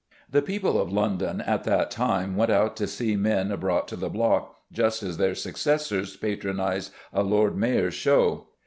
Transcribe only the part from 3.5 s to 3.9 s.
brought